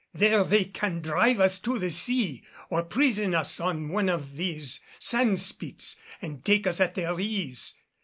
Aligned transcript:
There 0.15 0.43
they 0.43 0.65
can 0.65 0.99
drive 1.01 1.39
us 1.39 1.59
into 1.59 1.77
the 1.77 1.91
sea, 1.91 2.41
or 2.71 2.81
prison 2.81 3.35
us 3.35 3.59
on 3.59 3.89
one 3.89 4.09
of 4.09 4.35
these 4.35 4.79
sand 4.97 5.39
spits, 5.39 5.95
and 6.23 6.43
take 6.43 6.65
us 6.65 6.81
at 6.81 6.95
their 6.95 7.19
ease. 7.19 7.75